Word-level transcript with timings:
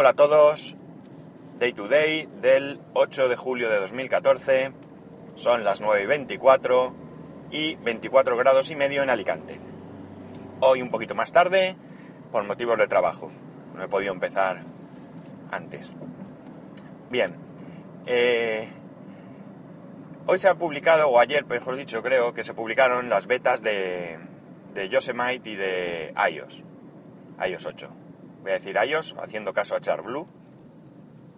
Hola 0.00 0.10
a 0.10 0.14
todos, 0.14 0.76
Day 1.58 1.72
to 1.72 1.88
Day 1.88 2.28
del 2.40 2.80
8 2.92 3.28
de 3.28 3.34
julio 3.34 3.68
de 3.68 3.80
2014, 3.80 4.70
son 5.34 5.64
las 5.64 5.80
9 5.80 6.04
y 6.04 6.06
24 6.06 6.94
y 7.50 7.74
24 7.74 8.36
grados 8.36 8.70
y 8.70 8.76
medio 8.76 9.02
en 9.02 9.10
Alicante. 9.10 9.58
Hoy 10.60 10.82
un 10.82 10.92
poquito 10.92 11.16
más 11.16 11.32
tarde 11.32 11.74
por 12.30 12.44
motivos 12.44 12.78
de 12.78 12.86
trabajo, 12.86 13.32
no 13.74 13.82
he 13.82 13.88
podido 13.88 14.12
empezar 14.12 14.62
antes. 15.50 15.92
Bien, 17.10 17.34
eh, 18.06 18.68
hoy 20.26 20.38
se 20.38 20.48
ha 20.48 20.54
publicado, 20.54 21.08
o 21.08 21.18
ayer 21.18 21.44
mejor 21.44 21.74
dicho 21.74 22.04
creo, 22.04 22.34
que 22.34 22.44
se 22.44 22.54
publicaron 22.54 23.08
las 23.08 23.26
betas 23.26 23.64
de, 23.64 24.16
de 24.74 24.88
Yosemite 24.90 25.50
y 25.50 25.56
de 25.56 26.14
iOS, 26.30 26.62
iOS 27.44 27.66
8 27.66 28.07
voy 28.42 28.50
a 28.52 28.54
decir 28.54 28.76
iOS, 28.76 29.14
haciendo 29.20 29.52
caso 29.52 29.74
a 29.74 29.80
Charblue, 29.80 30.26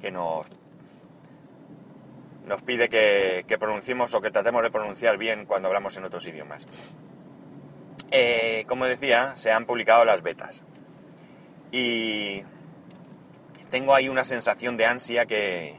que 0.00 0.10
nos, 0.10 0.46
nos 2.46 2.62
pide 2.62 2.88
que, 2.88 3.56
pronunciemos 3.58 4.14
o 4.14 4.20
que 4.20 4.30
tratemos 4.30 4.62
de 4.62 4.70
pronunciar 4.70 5.18
bien 5.18 5.46
cuando 5.46 5.68
hablamos 5.68 5.96
en 5.96 6.04
otros 6.04 6.26
idiomas. 6.26 6.66
Eh, 8.10 8.64
como 8.68 8.86
decía, 8.86 9.36
se 9.36 9.52
han 9.52 9.66
publicado 9.66 10.04
las 10.04 10.22
betas. 10.22 10.62
Y 11.70 12.42
tengo 13.70 13.94
ahí 13.94 14.08
una 14.08 14.24
sensación 14.24 14.76
de 14.76 14.86
ansia 14.86 15.26
que, 15.26 15.76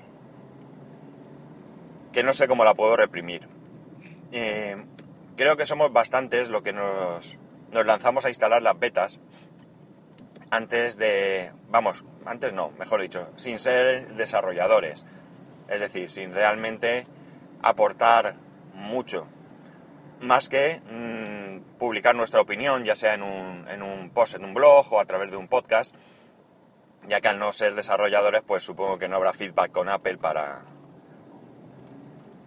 que 2.14 2.24
no 2.24 2.32
sé 2.34 2.48
cómo 2.48 2.64
la 2.64 2.74
puedo 2.74 2.96
reprimir. 2.96 3.50
Eh, 4.32 4.78
creo 5.36 5.58
que 5.58 5.66
somos 5.66 5.92
bastantes 5.92 6.50
lo 6.50 6.64
que 6.64 6.72
nos, 6.72 7.38
nos 7.72 7.86
lanzamos 7.86 8.24
a 8.24 8.30
instalar 8.30 8.62
las 8.62 8.80
betas 8.80 9.20
antes 10.52 10.98
de, 10.98 11.54
vamos, 11.70 12.04
antes 12.26 12.54
no, 12.54 12.72
mejor 12.78 13.02
dicho, 13.02 13.32
sin 13.38 13.58
ser 13.58 14.16
desarrolladores. 14.16 15.06
Es 15.70 15.80
decir, 15.80 16.10
sin 16.10 16.34
realmente 16.34 17.08
aportar 17.64 18.36
mucho. 18.74 19.28
Más 20.20 20.50
que 20.50 20.82
mm, 20.82 21.78
publicar 21.80 22.16
nuestra 22.16 22.42
opinión, 22.42 22.84
ya 22.84 22.96
sea 22.96 23.14
en 23.14 23.24
un, 23.24 23.68
en 23.70 23.82
un 23.82 24.12
post 24.12 24.36
en 24.36 24.44
un 24.44 24.54
blog 24.54 24.92
o 24.92 25.00
a 25.00 25.06
través 25.06 25.32
de 25.32 25.38
un 25.38 25.48
podcast, 25.48 25.96
ya 27.08 27.22
que 27.22 27.30
al 27.30 27.40
no 27.40 27.54
ser 27.54 27.74
desarrolladores, 27.74 28.42
pues 28.46 28.62
supongo 28.62 29.00
que 29.00 29.08
no 29.08 29.16
habrá 29.16 29.34
feedback 29.34 29.72
con 29.72 29.88
Apple 29.88 30.18
para, 30.18 30.64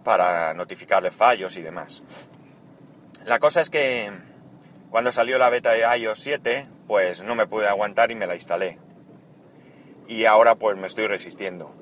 para 0.03 0.53
notificarles 0.53 1.15
fallos 1.15 1.57
y 1.57 1.63
demás. 1.63 2.03
La 3.25 3.39
cosa 3.39 3.61
es 3.61 3.71
que 3.71 4.11
cuando 4.91 5.11
salió 5.11 5.39
la 5.39 5.49
beta 5.49 5.71
de 5.71 5.81
iOS 5.97 6.19
7, 6.19 6.67
pues 6.87 7.21
no 7.21 7.35
me 7.35 7.47
pude 7.47 7.67
aguantar 7.67 8.11
y 8.11 8.15
me 8.15 8.27
la 8.27 8.35
instalé. 8.35 8.79
Y 10.07 10.25
ahora 10.25 10.55
pues 10.55 10.77
me 10.77 10.87
estoy 10.87 11.07
resistiendo. 11.07 11.73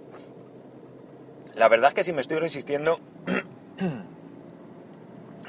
La 1.56 1.68
verdad 1.68 1.90
es 1.90 1.94
que 1.94 2.04
si 2.04 2.14
me 2.14 2.22
estoy 2.22 2.40
resistiendo... 2.40 3.00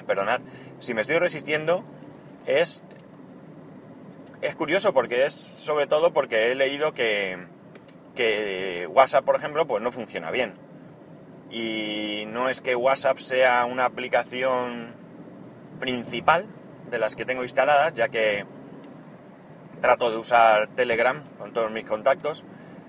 perdonad, 0.06 0.40
si 0.80 0.92
me 0.94 1.00
estoy 1.00 1.18
resistiendo 1.18 1.84
es... 2.46 2.82
Es 4.42 4.54
curioso 4.56 4.92
porque 4.92 5.24
es 5.24 5.50
sobre 5.54 5.86
todo 5.86 6.12
porque 6.12 6.52
he 6.52 6.54
leído 6.54 6.92
que, 6.92 7.38
que 8.14 8.86
WhatsApp, 8.90 9.24
por 9.24 9.36
ejemplo, 9.36 9.66
pues 9.66 9.82
no 9.82 9.90
funciona 9.90 10.30
bien. 10.30 10.54
Y 11.50 12.24
no 12.26 12.50
es 12.50 12.60
que 12.60 12.76
WhatsApp 12.76 13.18
sea 13.18 13.64
una 13.64 13.86
aplicación 13.86 14.94
principal 15.80 16.46
de 16.90 16.98
las 16.98 17.16
que 17.16 17.24
tengo 17.24 17.42
instaladas, 17.42 17.94
ya 17.94 18.08
que 18.08 18.44
trato 19.84 20.10
de 20.10 20.16
usar 20.16 20.68
Telegram 20.68 21.22
con 21.36 21.52
todos 21.52 21.70
mis 21.70 21.84
contactos, 21.84 22.42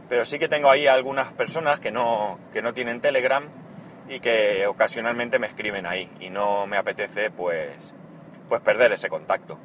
pero 0.08 0.24
sí 0.24 0.40
que 0.40 0.48
tengo 0.48 0.70
ahí 0.70 0.88
algunas 0.88 1.34
personas 1.34 1.82
que 1.82 1.92
no, 1.92 2.40
que 2.54 2.62
no 2.62 2.74
tienen 2.74 3.02
Telegram 3.02 3.44
y 4.08 4.22
que 4.22 4.66
ocasionalmente 4.66 5.38
me 5.38 5.48
escriben 5.48 5.86
ahí 5.86 6.10
y 6.22 6.30
no 6.30 6.68
me 6.68 6.78
apetece 6.78 7.32
pues, 7.32 7.94
pues 8.48 8.62
perder 8.62 8.94
ese 8.94 9.10
contacto. 9.10 9.60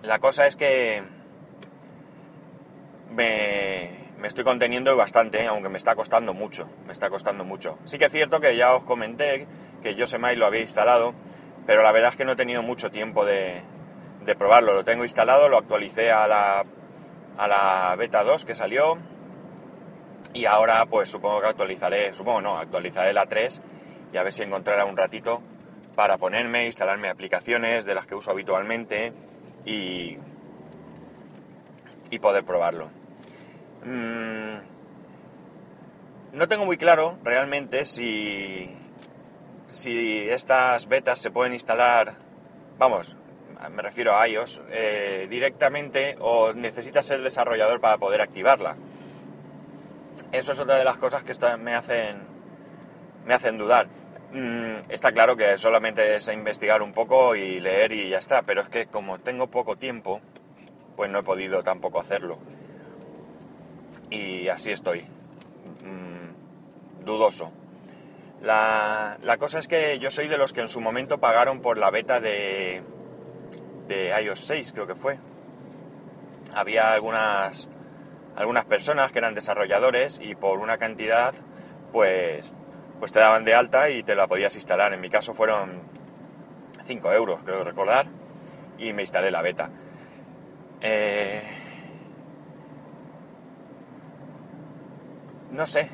La 0.00 0.18
cosa 0.18 0.46
es 0.46 0.56
que 0.56 1.02
me, 3.10 3.90
me 4.16 4.26
estoy 4.26 4.44
conteniendo 4.44 4.96
bastante, 4.96 5.46
aunque 5.46 5.68
me 5.68 5.76
está 5.76 5.96
costando 5.96 6.32
mucho, 6.32 6.70
me 6.86 6.94
está 6.94 7.10
costando 7.10 7.44
mucho. 7.44 7.78
Sí 7.84 7.98
que 7.98 8.06
es 8.06 8.12
cierto 8.12 8.40
que 8.40 8.56
ya 8.56 8.74
os 8.74 8.84
comenté 8.84 9.46
que 9.82 9.94
Yosemite 9.96 10.36
lo 10.36 10.46
había 10.46 10.62
instalado, 10.62 11.12
pero 11.66 11.82
la 11.82 11.92
verdad 11.92 12.08
es 12.12 12.16
que 12.16 12.24
no 12.24 12.32
he 12.32 12.36
tenido 12.36 12.62
mucho 12.62 12.90
tiempo 12.90 13.26
de, 13.26 13.60
de 14.26 14.34
probarlo. 14.34 14.74
Lo 14.74 14.84
tengo 14.84 15.04
instalado, 15.04 15.48
lo 15.48 15.56
actualicé 15.56 16.10
a 16.10 16.26
la, 16.26 16.64
a 17.38 17.48
la 17.48 17.96
beta 17.96 18.24
2 18.24 18.44
que 18.44 18.54
salió 18.54 18.98
y 20.34 20.44
ahora 20.44 20.84
pues 20.86 21.08
supongo 21.08 21.40
que 21.40 21.46
actualizaré, 21.46 22.12
supongo 22.12 22.42
no, 22.42 22.58
actualizaré 22.58 23.12
la 23.12 23.26
3 23.26 23.62
y 24.12 24.16
a 24.16 24.22
ver 24.22 24.32
si 24.32 24.42
encontrará 24.42 24.84
un 24.84 24.96
ratito 24.96 25.40
para 25.94 26.18
ponerme, 26.18 26.66
instalarme 26.66 27.08
aplicaciones 27.08 27.86
de 27.86 27.94
las 27.94 28.06
que 28.06 28.14
uso 28.14 28.30
habitualmente 28.30 29.14
y, 29.64 30.18
y 32.10 32.18
poder 32.18 32.44
probarlo. 32.44 32.90
Mm, 33.84 34.58
no 36.32 36.48
tengo 36.48 36.66
muy 36.66 36.76
claro 36.76 37.18
realmente 37.22 37.84
si, 37.86 38.76
si 39.68 40.28
estas 40.28 40.86
betas 40.86 41.18
se 41.18 41.30
pueden 41.30 41.54
instalar, 41.54 42.16
vamos, 42.78 43.16
me 43.70 43.82
refiero 43.82 44.16
a 44.16 44.28
iOS, 44.28 44.60
eh, 44.70 45.26
directamente 45.28 46.16
o 46.20 46.52
necesitas 46.52 47.06
ser 47.06 47.22
desarrollador 47.22 47.80
para 47.80 47.98
poder 47.98 48.20
activarla. 48.20 48.76
Eso 50.32 50.52
es 50.52 50.60
otra 50.60 50.76
de 50.76 50.84
las 50.84 50.98
cosas 50.98 51.24
que 51.24 51.34
me 51.58 51.74
hacen, 51.74 52.22
me 53.24 53.34
hacen 53.34 53.58
dudar. 53.58 53.88
Mm, 54.32 54.90
está 54.90 55.12
claro 55.12 55.36
que 55.36 55.56
solamente 55.56 56.14
es 56.14 56.28
investigar 56.28 56.82
un 56.82 56.92
poco 56.92 57.36
y 57.36 57.60
leer 57.60 57.92
y 57.92 58.10
ya 58.10 58.18
está, 58.18 58.42
pero 58.42 58.60
es 58.60 58.68
que 58.68 58.86
como 58.86 59.18
tengo 59.18 59.48
poco 59.48 59.76
tiempo, 59.76 60.20
pues 60.96 61.10
no 61.10 61.20
he 61.20 61.22
podido 61.22 61.62
tampoco 61.62 62.00
hacerlo. 62.00 62.38
Y 64.10 64.48
así 64.48 64.70
estoy, 64.70 65.00
mm, 65.00 67.04
dudoso. 67.04 67.52
La, 68.42 69.18
la 69.22 69.38
cosa 69.38 69.58
es 69.58 69.66
que 69.66 69.98
yo 69.98 70.10
soy 70.10 70.28
de 70.28 70.36
los 70.36 70.52
que 70.52 70.60
en 70.60 70.68
su 70.68 70.80
momento 70.80 71.18
pagaron 71.18 71.60
por 71.60 71.78
la 71.78 71.90
beta 71.90 72.20
de, 72.20 72.82
de 73.86 74.12
iOS 74.22 74.40
6, 74.46 74.72
creo 74.72 74.86
que 74.86 74.94
fue. 74.94 75.18
Había 76.54 76.92
algunas, 76.92 77.68
algunas 78.34 78.64
personas 78.64 79.12
que 79.12 79.18
eran 79.18 79.34
desarrolladores 79.34 80.18
y 80.22 80.34
por 80.34 80.58
una 80.58 80.78
cantidad, 80.78 81.34
pues, 81.92 82.52
pues 82.98 83.12
te 83.12 83.20
daban 83.20 83.44
de 83.44 83.54
alta 83.54 83.90
y 83.90 84.02
te 84.02 84.14
la 84.14 84.26
podías 84.26 84.54
instalar. 84.54 84.92
En 84.92 85.00
mi 85.00 85.10
caso 85.10 85.34
fueron 85.34 85.82
5 86.86 87.12
euros, 87.12 87.40
creo 87.44 87.64
recordar, 87.64 88.06
y 88.78 88.92
me 88.92 89.02
instalé 89.02 89.30
la 89.30 89.42
beta. 89.42 89.70
Eh, 90.80 91.42
no 95.50 95.66
sé, 95.66 95.90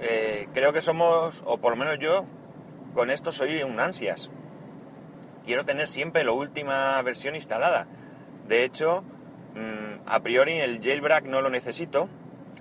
eh, 0.00 0.48
creo 0.52 0.72
que 0.72 0.80
somos, 0.80 1.42
o 1.46 1.58
por 1.58 1.72
lo 1.72 1.76
menos 1.76 1.98
yo, 1.98 2.26
con 2.94 3.10
esto 3.10 3.30
soy 3.32 3.62
un 3.62 3.78
ansias 3.78 4.30
quiero 5.46 5.64
tener 5.64 5.86
siempre 5.86 6.24
la 6.24 6.32
última 6.32 7.00
versión 7.02 7.34
instalada. 7.34 7.86
De 8.48 8.64
hecho, 8.64 9.02
mm, 9.54 10.02
a 10.06 10.20
priori 10.20 10.58
el 10.58 10.82
jailbreak 10.82 11.24
no 11.24 11.40
lo 11.40 11.48
necesito, 11.48 12.08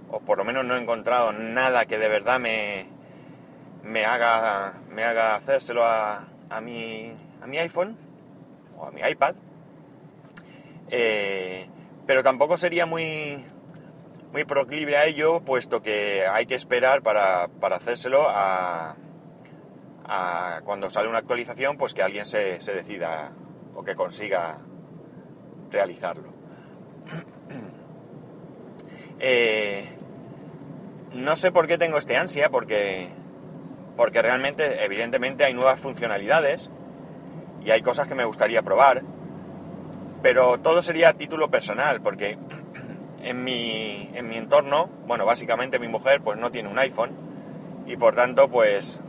o 0.09 0.21
por 0.21 0.37
lo 0.37 0.45
menos 0.45 0.63
no 0.65 0.77
he 0.77 0.81
encontrado 0.81 1.33
nada 1.33 1.85
que 1.85 1.97
de 1.97 2.07
verdad 2.07 2.39
me, 2.39 2.85
me, 3.83 4.05
haga, 4.05 4.75
me 4.89 5.03
haga 5.03 5.35
hacérselo 5.35 5.83
a, 5.83 6.27
a, 6.49 6.61
mi, 6.61 7.11
a 7.41 7.47
mi 7.47 7.57
iPhone 7.57 7.97
o 8.77 8.85
a 8.85 8.91
mi 8.91 9.01
iPad. 9.01 9.35
Eh, 10.89 11.67
pero 12.05 12.21
tampoco 12.21 12.55
sería 12.55 12.85
muy, 12.85 13.43
muy 14.31 14.45
proclive 14.45 14.95
a 14.95 15.05
ello, 15.05 15.41
puesto 15.41 15.81
que 15.81 16.25
hay 16.27 16.45
que 16.45 16.53
esperar 16.53 17.01
para, 17.01 17.47
para 17.59 17.77
hacérselo 17.77 18.27
a, 18.29 18.95
cuando 20.63 20.89
sale 20.89 21.09
una 21.09 21.19
actualización, 21.19 21.77
pues 21.77 21.93
que 21.93 22.01
alguien 22.01 22.25
se, 22.25 22.59
decida 22.59 23.31
o 23.75 23.83
que 23.83 23.95
consiga 23.95 24.57
realizarlo. 25.71 26.33
Eh, 29.17 29.97
no 31.13 31.37
sé 31.37 31.53
por 31.53 31.67
qué 31.67 31.77
tengo 31.77 31.97
este 31.97 32.17
ansia, 32.17 32.49
porque, 32.49 33.07
porque 33.95 34.21
realmente, 34.21 34.83
evidentemente, 34.83 35.45
hay 35.45 35.53
nuevas 35.53 35.79
funcionalidades 35.79 36.69
y 37.63 37.71
hay 37.71 37.81
cosas 37.81 38.09
que 38.09 38.13
me 38.13 38.25
gustaría 38.25 38.61
probar, 38.61 39.03
pero 40.21 40.59
todo 40.59 40.81
sería 40.81 41.09
a 41.09 41.13
título 41.13 41.49
personal, 41.49 42.01
porque 42.01 42.37
en 43.23 43.43
mi, 43.45 44.11
en 44.13 44.27
mi 44.27 44.35
entorno, 44.35 44.89
bueno, 45.07 45.25
básicamente 45.25 45.79
mi 45.79 45.87
mujer 45.87 46.19
pues 46.21 46.37
no 46.37 46.51
tiene 46.51 46.67
un 46.67 46.77
iPhone 46.77 47.11
y 47.87 47.95
por 47.95 48.15
tanto 48.15 48.49
pues 48.49 48.99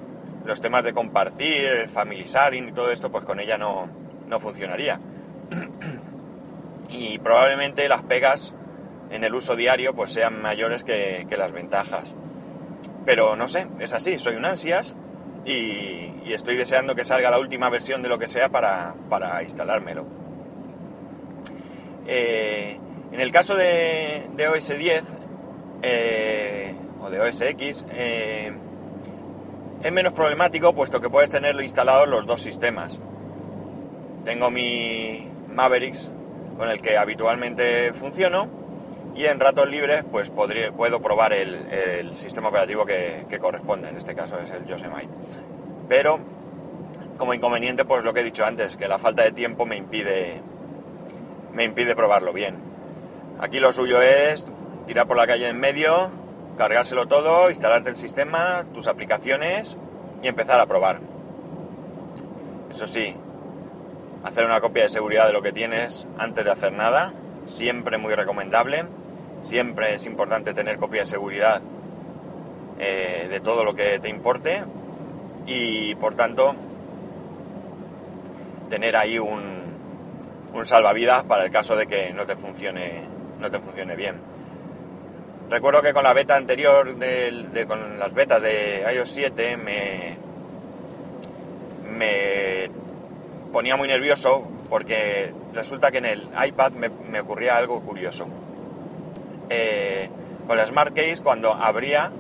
los 0.47 0.61
temas 0.61 0.85
de 0.85 0.93
compartir, 0.93 1.89
family 1.89 2.25
sharing 2.25 2.69
y 2.69 2.73
todo 2.73 2.91
esto, 2.91 3.11
pues 3.11 3.25
con 3.25 3.41
ella 3.41 3.59
no, 3.59 3.89
funcionaría. 4.41 5.01
y 6.89 7.19
probablemente 7.19 7.89
las 7.89 8.03
pegas 8.03 8.55
en 9.11 9.25
el 9.25 9.35
uso 9.35 9.57
diario 9.57 9.95
pues 9.95 10.13
sean 10.13 10.41
mayores 10.41 10.85
que, 10.85 11.27
las 11.37 11.53
ventajas. 11.53 12.15
Pero 13.05 13.37
no 13.37 13.49
sé, 13.49 13.67
es 13.81 13.93
así, 13.93 14.19
soy 14.19 14.37
un 14.37 14.45
ansias 14.45 14.95
y, 15.45 16.33
estoy 16.33 16.57
deseando 16.57 16.95
que 16.95 17.05
salga 17.05 17.31
la 17.31 17.39
última 17.39 17.71
versión 17.71 18.03
de 18.03 18.09
lo 18.09 18.19
que 18.19 18.27
sea 18.27 18.49
para, 18.49 19.43
instalármelo. 19.43 20.07
Eh, 22.07 22.79
en 23.13 23.21
el 23.21 23.33
caso 23.33 23.57
de, 23.57 24.29
OS 24.55 24.79
10 24.79 25.05
eh, 25.83 26.75
o 27.01 27.11
de 27.11 27.21
OS 27.21 27.41
X, 27.41 27.85
eh, 27.91 28.53
es 29.83 29.93
menos 29.93 30.13
problemático 30.13 30.75
puesto 30.75 31.01
que 31.01 31.11
puedes 31.11 31.31
tenerlo 31.31 31.63
instalado 31.63 32.05
en 32.05 32.11
los 32.11 32.27
dos 32.27 32.43
sistemas. 32.43 32.99
Tengo 34.25 34.51
mi 34.51 35.29
Mavericks 35.55 36.11
con 36.57 36.71
el 36.71 36.81
que 36.81 36.97
habitualmente 36.97 37.93
funciono 37.93 38.49
y 39.15 39.25
en 39.27 39.41
ratos 39.41 39.69
libres 39.69 40.05
pues 40.11 40.31
podría, 40.31 40.73
puedo 40.73 41.01
probar 41.01 41.33
el, 41.33 42.15
sistema 42.17 42.49
operativo 42.49 42.85
que, 42.85 43.39
corresponde, 43.41 43.89
en 43.89 43.97
este 43.97 44.15
caso 44.15 44.39
es 44.39 44.51
el 44.51 44.67
Yosemite. 44.67 45.09
Pero 45.89 46.19
como 47.17 47.35
inconveniente 47.35 47.85
pues 47.85 48.05
lo 48.05 48.13
que 48.13 48.21
he 48.21 48.25
dicho 48.25 48.45
antes, 48.45 48.77
que 48.77 48.89
la 48.89 48.99
falta 48.99 49.23
de 49.23 49.33
tiempo 49.33 49.65
me 49.67 49.77
impide, 49.77 50.41
me 51.53 51.65
impide 51.65 51.95
probarlo 51.95 52.33
bien. 52.33 52.57
Aquí 53.41 53.61
lo 53.61 53.73
suyo 53.73 54.01
es 54.03 54.47
tirar 54.87 55.07
por 55.07 55.17
la 55.17 55.27
calle 55.27 55.49
en 55.49 55.59
medio, 55.59 56.11
cargárselo 56.57 57.07
todo, 57.07 57.51
instalarte 57.51 57.91
el 57.91 57.97
sistema, 57.97 58.65
tus 58.73 58.87
aplicaciones 58.87 59.77
y 60.23 60.29
empezar 60.29 60.61
a 60.61 60.67
probar. 60.67 61.01
Eso 62.71 62.87
sí, 62.87 63.15
hacer 64.25 64.45
una 64.45 64.61
copia 64.61 64.85
de 64.85 64.89
seguridad 64.89 65.27
de 65.27 65.33
lo 65.33 65.43
que 65.43 65.53
tienes 65.53 66.07
antes 66.19 66.45
de 66.45 66.51
hacer 66.51 66.73
nada, 66.73 67.13
siempre 67.47 67.99
muy 67.99 68.15
recomendable. 68.15 68.85
Siempre 69.43 69.95
es 69.95 70.07
importante 70.07 70.55
tener 70.55 70.79
copia 70.79 71.03
de 71.03 71.07
seguridad 71.07 71.63
eh, 72.79 73.29
de 73.31 73.41
todo 73.41 73.65
lo 73.65 73.75
que 73.75 74.01
te 74.01 74.09
importe 74.09 74.65
y 75.47 75.95
por 75.95 76.17
tanto 76.17 76.57
tener 78.69 78.97
ahí 78.97 79.21
un, 79.21 79.63
un 80.53 80.67
salvavidas 80.67 81.23
para 81.25 81.45
el 81.45 81.53
caso 81.53 81.77
de 81.77 81.87
que 81.87 82.13
no 82.13 82.27
te 82.27 82.35
funcione 82.35 83.03
no 83.39 83.51
te 83.51 83.61
funcione 83.61 83.95
bien. 83.95 84.36
Recuerdo 85.49 85.81
que 85.81 85.93
con 85.93 86.03
la 86.03 86.13
beta 86.13 86.35
anterior, 86.35 86.97
de, 86.97 87.65
con 87.69 88.01
las 88.01 88.13
betas 88.13 88.43
de 88.43 88.85
iOS 88.93 89.09
7, 89.11 89.57
me, 89.57 90.17
me 91.97 92.69
ponía 93.53 93.77
muy 93.77 93.87
nervioso 93.87 94.43
porque 94.69 95.33
resulta 95.55 95.93
que 95.93 95.99
en 95.99 96.05
el 96.07 96.29
iPad 96.47 96.73
me, 96.73 97.21
ocurría 97.21 97.57
algo 97.57 97.81
curioso. 97.81 98.27
Eh, 99.49 100.11
con 100.49 100.57
la 100.57 100.67
Smart 100.67 100.95
Case, 100.95 101.23
cuando 101.23 101.53
abría 101.53 102.11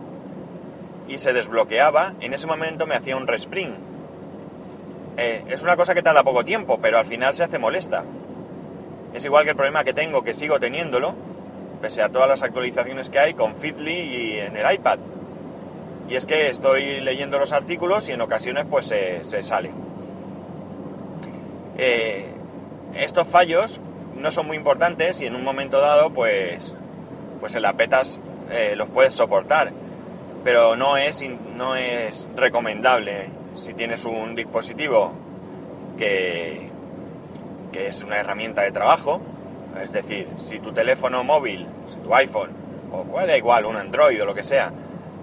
y 1.09 1.19
se 1.19 1.33
desbloqueaba, 1.33 2.15
en 2.21 2.33
ese 2.33 2.47
momento 2.47 2.87
me 2.87 2.95
hacía 2.95 3.17
un 3.17 3.27
respring. 3.27 3.75
Eh, 5.17 5.45
es 5.49 5.63
una 5.65 5.77
cosa 5.77 5.95
que 5.95 6.03
tarda 6.03 6.23
poco 6.23 6.45
tiempo, 6.45 6.79
pero 6.81 6.99
al 6.99 7.07
final 7.07 7.35
se 7.35 7.43
hace 7.43 7.59
molesta. 7.59 8.05
Es 9.15 9.25
igual 9.25 9.45
que 9.45 9.51
el 9.51 9.57
problema 9.57 9.83
que 9.83 9.93
tengo, 9.93 10.23
que 10.23 10.33
sigo 10.33 10.61
teniéndolo, 10.61 11.15
pese 11.81 12.03
a 12.03 12.09
todas 12.09 12.29
las 12.29 12.43
actualizaciones 12.43 13.11
que 13.11 13.19
hay 13.19 13.35
con 13.35 13.57
Fitly 13.57 13.93
y 13.93 14.39
en 14.39 14.57
el 14.57 14.75
iPad. 14.75 14.99
Y 16.09 16.15
es 16.15 16.27
que 16.27 16.49
estoy 16.49 17.01
leyendo 17.01 17.39
los 17.39 17.53
artículos 17.53 18.09
y 18.09 18.13
en 18.13 18.21
ocasiones 18.21 18.67
pues 18.71 18.87
se, 18.87 19.43
sale. 19.43 19.71
Eh, 21.79 22.33
estos 22.95 23.27
fallos 23.27 23.81
no 24.17 24.31
son 24.31 24.47
muy 24.47 24.57
importantes 24.57 25.21
y 25.21 25.27
en 25.27 25.35
un 25.35 25.45
momento 25.45 25.81
dado 25.81 26.11
pues, 26.11 26.73
pues 27.41 27.55
en 27.55 27.63
las 27.63 27.75
eh, 28.51 28.75
los 28.77 28.89
puedes 28.89 29.13
soportar. 29.15 29.73
Pero 30.45 30.77
no 30.77 30.97
es, 30.97 31.25
no 31.57 31.75
es 31.75 32.29
recomendable 32.37 33.31
si 33.57 33.75
tienes 33.75 34.05
un 34.05 34.37
dispositivo 34.37 35.13
que, 35.99 36.71
que 37.73 37.89
es 37.89 38.03
una 38.05 38.19
herramienta 38.19 38.63
de 38.63 38.71
trabajo. 38.71 39.21
Es 39.83 39.93
decir, 39.93 40.29
si 40.37 40.59
tu 40.59 40.73
teléfono 40.73 41.25
móvil, 41.25 41.67
si 41.89 41.97
tu 41.99 42.15
iPhone, 42.15 42.51
o 42.93 43.05
da 43.27 43.37
igual, 43.37 43.67
un 43.67 43.77
Android 43.77 44.21
o 44.23 44.25
lo 44.25 44.35
que 44.35 44.43
sea, 44.43 44.73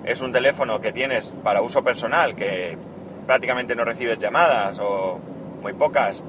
es 0.05 0.21
un 0.21 0.31
teléfono 0.31 0.81
que 0.81 0.91
tienes 0.91 1.35
para 1.43 1.61
uso 1.61 1.83
personal, 1.83 2.35
que 2.35 2.77
prácticamente 3.25 3.75
no 3.75 3.85
recibes 3.85 4.17
llamadas 4.17 4.79
o 4.79 5.19
muy 5.61 5.73
pocas, 5.73 6.21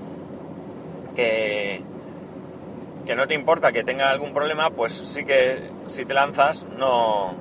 que, 1.16 1.82
que 3.04 3.16
no 3.16 3.26
te 3.26 3.34
importa 3.34 3.72
que 3.72 3.84
tenga 3.84 4.10
algún 4.10 4.32
problema, 4.32 4.70
pues 4.70 4.92
sí 4.92 5.24
que 5.24 5.70
si 5.88 6.04
te 6.04 6.14
lanzas 6.14 6.64
no, 6.78 7.34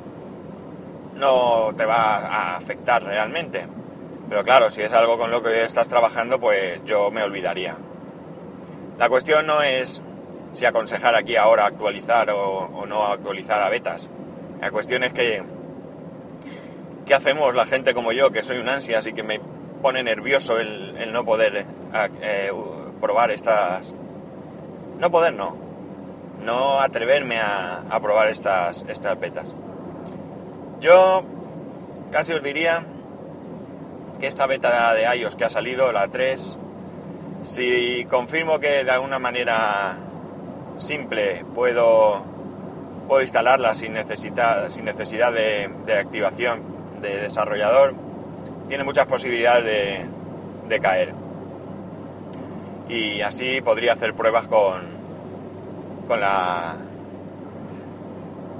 no 1.15 1.73
te 1.77 1.85
va 1.85 2.17
a 2.17 2.57
afectar 2.57 3.03
realmente. 3.03 3.67
Pero 4.29 4.43
claro, 4.43 4.71
si 4.71 4.81
es 4.81 4.93
algo 4.93 5.17
con 5.17 5.31
lo 5.31 5.43
que 5.43 5.63
estás 5.63 5.89
trabajando, 5.89 6.39
pues 6.39 6.83
yo 6.85 7.11
me 7.11 7.21
olvidaría. 7.21 7.75
La 8.97 9.09
cuestión 9.09 9.45
no 9.45 9.61
es 9.61 10.01
si 10.53 10.65
aconsejar 10.65 11.15
aquí 11.15 11.35
ahora 11.35 11.65
actualizar 11.65 12.29
o, 12.31 12.85
no 12.85 13.05
actualizar 13.05 13.61
a 13.61 13.69
betas. 13.69 14.09
La 14.61 14.71
cuestión 14.71 15.03
es 15.03 15.13
que 15.13 15.43
¿qué 17.05 17.13
hacemos 17.13 17.53
la 17.55 17.65
gente 17.65 17.93
como 17.93 18.11
yo, 18.11 18.31
que 18.31 18.43
soy 18.43 18.59
un 18.59 18.69
ansia, 18.69 18.99
así 18.99 19.13
que 19.13 19.23
me 19.23 19.41
pone 19.81 20.03
nervioso 20.03 20.59
el, 20.59 21.11
no 21.11 21.25
poder 21.25 21.57
eh, 21.57 21.65
eh, 22.21 22.51
probar 23.01 23.31
estas... 23.31 23.93
No 24.99 25.11
poder, 25.11 25.33
no. 25.33 25.57
No 26.45 26.79
atreverme 26.79 27.39
a, 27.39 27.83
a 27.89 27.99
probar 27.99 28.29
estas, 28.29 28.85
estas 28.87 29.19
betas. 29.19 29.53
Yo 30.79 31.23
casi 32.11 32.33
os 32.33 32.43
diría 32.43 32.85
que 34.19 34.27
esta 34.27 34.45
beta 34.45 34.93
de 34.93 35.03
iOS 35.17 35.35
que 35.35 35.45
ha 35.45 35.49
salido, 35.49 35.91
la 35.91 36.09
3, 36.09 36.57
si 37.43 38.05
confirmo 38.05 38.59
que 38.59 38.83
de 38.83 38.91
alguna 38.91 39.19
manera 39.19 39.97
simple 40.77 41.45
puedo, 41.53 42.23
puedo 43.07 43.21
instalarla 43.21 43.73
sin, 43.73 43.93
necesidad, 43.93 44.69
sin 44.69 44.85
necesidad 44.85 45.31
de, 45.31 45.69
activación 45.99 46.61
de 47.01 47.21
desarrollador, 47.21 47.95
tiene 48.67 48.83
muchas 48.83 49.05
posibilidades 49.05 50.07
de, 50.67 50.79
caer. 50.79 51.13
Y 52.89 53.21
así 53.21 53.61
podría 53.61 53.93
hacer 53.93 54.13
pruebas 54.13 54.47
con, 54.47 54.81
con 56.07 56.19
la 56.19 56.77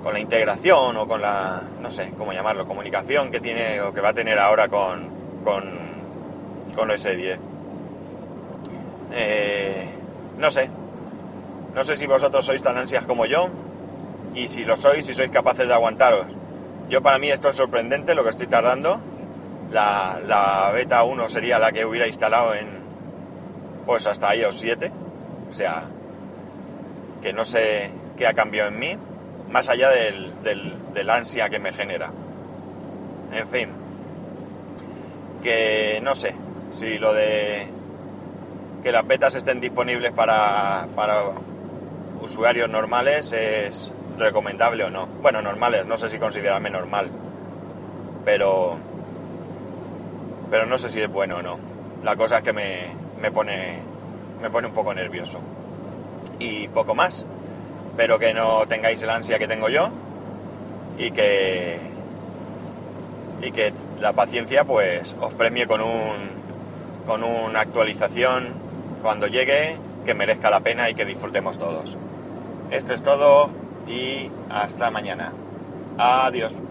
con 0.04 0.14
la 0.14 0.20
integración 0.20 0.98
o 0.98 1.08
con 1.08 1.22
la, 1.22 1.64
no 1.82 1.90
sé 1.90 2.14
cómo 2.18 2.34
llamarlo, 2.34 2.68
comunicación 2.68 3.32
que 3.32 3.40
tiene 3.40 3.80
o 3.82 3.94
que 3.94 4.02
va 4.02 4.10
a 4.10 4.14
tener 4.14 4.38
ahora 4.38 4.68
con, 4.68 5.10
con, 5.44 5.64
con 6.76 6.90
S10. 6.90 7.40
Eh, 9.14 9.90
no 10.38 10.52
sé. 10.52 10.70
No 11.74 11.84
sé 11.84 11.96
si 11.96 12.06
vosotros 12.06 12.46
sois 12.46 12.62
tan 12.62 12.78
ansias 12.78 13.06
como 13.06 13.26
yo. 13.26 13.50
Y 14.36 14.48
si 14.48 14.64
lo 14.66 14.76
sois, 14.76 15.06
si 15.06 15.14
sois 15.14 15.30
capaces 15.30 15.68
de 15.68 15.74
aguantaros. 15.74 16.28
Yo 16.90 17.02
para 17.02 17.18
mí 17.18 17.30
esto 17.30 17.50
es 17.50 17.56
sorprendente 17.56 18.16
lo 18.16 18.24
que 18.24 18.30
estoy 18.30 18.48
tardando. 18.48 19.00
La, 19.72 20.72
beta 20.74 21.04
1 21.04 21.30
sería 21.30 21.58
la 21.60 21.72
que 21.72 21.86
hubiera 21.86 22.08
instalado 22.08 22.54
en. 22.54 22.68
Pues 23.86 24.08
hasta 24.08 24.36
iOS 24.36 24.60
7. 24.60 24.92
O 25.50 25.54
sea. 25.54 25.86
Que 27.22 27.34
no 27.34 27.46
sé 27.46 27.92
qué 28.18 28.28
ha 28.28 28.34
cambiado 28.34 28.70
en 28.70 28.80
mí. 28.80 28.98
Más 29.50 29.70
allá 29.70 29.90
del, 29.90 30.44
del, 30.44 30.94
del 30.94 31.10
ansia 31.10 31.50
que 31.50 31.60
me 31.60 31.74
genera. 31.74 32.12
En 33.32 33.48
fin. 33.48 33.70
Que 35.42 36.00
no 36.02 36.16
sé. 36.16 36.36
Si 36.70 36.98
lo 36.98 37.14
de 37.14 37.68
que 38.84 38.92
las 38.92 39.08
betas 39.08 39.34
estén 39.36 39.62
disponibles 39.62 40.12
para, 40.12 40.88
usuarios 42.24 42.70
normales 42.70 43.34
es 43.34 43.92
recomendable 44.18 44.86
o 44.86 44.90
no. 44.90 45.08
Bueno, 45.08 45.42
normales, 45.42 45.86
no 45.86 45.98
sé 45.98 46.10
si 46.10 46.18
considerarme 46.18 46.70
normal, 46.70 47.12
pero, 48.24 48.78
pero 50.50 50.66
no 50.66 50.78
sé 50.78 50.90
si 50.90 51.02
es 51.02 51.10
bueno 51.10 51.38
o 51.38 51.42
no. 51.42 51.60
La 52.04 52.16
cosa 52.16 52.38
es 52.38 52.44
que 52.44 52.54
me, 52.54 52.88
me, 53.22 53.32
pone, 53.32 53.80
me 54.42 54.50
pone 54.50 54.68
un 54.68 54.74
poco 54.74 54.94
nervioso. 54.94 55.40
Y 56.40 56.68
poco 56.70 56.96
más. 56.96 57.26
Espero 57.90 58.18
que 58.18 58.34
no 58.34 58.66
tengáis 58.68 59.04
el 59.04 59.10
ansia 59.10 59.38
que 59.38 59.48
tengo 59.48 59.70
yo 59.70 59.90
y 60.98 61.12
que, 61.12 61.78
y 63.42 63.52
que 63.52 63.74
la 64.00 64.14
paciencia 64.14 64.64
pues 64.64 65.16
os 65.20 65.34
premie 65.34 65.68
con 65.68 65.82
un 65.82 66.44
con 67.06 67.22
una 67.22 67.60
actualización 67.60 68.54
cuando 69.02 69.28
llegue 69.28 69.76
que 70.06 70.14
merezca 70.14 70.50
la 70.50 70.62
pena 70.62 70.90
y 70.90 70.96
que 70.96 71.06
disfrutemos 71.06 71.60
todos. 71.60 71.98
Esto 72.74 72.94
es 72.96 73.04
todo 73.04 73.52
y 73.88 74.32
hasta 74.50 74.90
mañana. 74.90 75.32
Adiós. 76.00 76.64